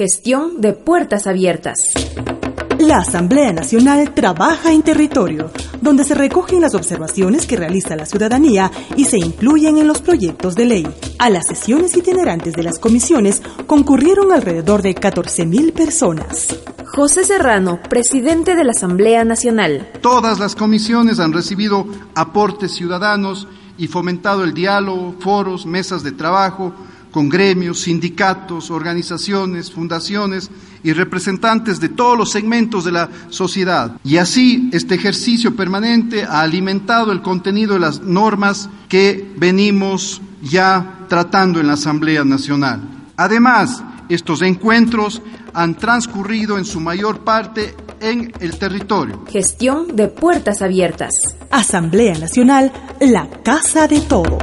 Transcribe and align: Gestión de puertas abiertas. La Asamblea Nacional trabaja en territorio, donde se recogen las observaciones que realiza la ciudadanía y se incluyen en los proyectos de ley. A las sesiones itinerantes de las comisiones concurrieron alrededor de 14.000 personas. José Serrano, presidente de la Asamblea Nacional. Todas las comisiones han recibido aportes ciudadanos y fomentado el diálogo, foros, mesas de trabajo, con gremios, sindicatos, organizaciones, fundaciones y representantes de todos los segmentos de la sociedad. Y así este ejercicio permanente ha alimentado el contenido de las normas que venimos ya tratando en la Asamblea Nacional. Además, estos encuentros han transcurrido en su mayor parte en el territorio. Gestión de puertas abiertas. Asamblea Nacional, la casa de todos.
Gestión 0.00 0.62
de 0.62 0.72
puertas 0.72 1.26
abiertas. 1.26 1.76
La 2.78 3.00
Asamblea 3.00 3.52
Nacional 3.52 4.14
trabaja 4.14 4.72
en 4.72 4.80
territorio, 4.80 5.50
donde 5.82 6.04
se 6.04 6.14
recogen 6.14 6.62
las 6.62 6.74
observaciones 6.74 7.46
que 7.46 7.58
realiza 7.58 7.96
la 7.96 8.06
ciudadanía 8.06 8.70
y 8.96 9.04
se 9.04 9.18
incluyen 9.18 9.76
en 9.76 9.86
los 9.86 10.00
proyectos 10.00 10.54
de 10.54 10.64
ley. 10.64 10.86
A 11.18 11.28
las 11.28 11.46
sesiones 11.48 11.94
itinerantes 11.98 12.54
de 12.54 12.62
las 12.62 12.78
comisiones 12.78 13.42
concurrieron 13.66 14.32
alrededor 14.32 14.80
de 14.80 14.94
14.000 14.94 15.74
personas. 15.74 16.46
José 16.86 17.24
Serrano, 17.24 17.78
presidente 17.86 18.56
de 18.56 18.64
la 18.64 18.70
Asamblea 18.70 19.26
Nacional. 19.26 19.86
Todas 20.00 20.38
las 20.38 20.54
comisiones 20.56 21.20
han 21.20 21.34
recibido 21.34 21.84
aportes 22.14 22.72
ciudadanos 22.72 23.48
y 23.76 23.86
fomentado 23.86 24.44
el 24.44 24.54
diálogo, 24.54 25.14
foros, 25.20 25.66
mesas 25.66 26.02
de 26.02 26.12
trabajo, 26.12 26.72
con 27.10 27.28
gremios, 27.28 27.80
sindicatos, 27.80 28.70
organizaciones, 28.70 29.70
fundaciones 29.70 30.50
y 30.82 30.92
representantes 30.92 31.80
de 31.80 31.88
todos 31.88 32.16
los 32.16 32.30
segmentos 32.30 32.84
de 32.84 32.92
la 32.92 33.08
sociedad. 33.28 33.96
Y 34.04 34.16
así 34.16 34.70
este 34.72 34.94
ejercicio 34.94 35.54
permanente 35.54 36.24
ha 36.24 36.40
alimentado 36.40 37.12
el 37.12 37.22
contenido 37.22 37.74
de 37.74 37.80
las 37.80 38.00
normas 38.00 38.68
que 38.88 39.32
venimos 39.36 40.20
ya 40.42 41.06
tratando 41.08 41.60
en 41.60 41.66
la 41.66 41.74
Asamblea 41.74 42.24
Nacional. 42.24 42.80
Además, 43.16 43.82
estos 44.08 44.42
encuentros 44.42 45.20
han 45.52 45.76
transcurrido 45.76 46.58
en 46.58 46.64
su 46.64 46.80
mayor 46.80 47.20
parte 47.20 47.74
en 48.00 48.32
el 48.40 48.58
territorio. 48.58 49.24
Gestión 49.30 49.94
de 49.94 50.08
puertas 50.08 50.62
abiertas. 50.62 51.14
Asamblea 51.50 52.18
Nacional, 52.18 52.72
la 53.00 53.28
casa 53.42 53.86
de 53.86 54.00
todos. 54.00 54.42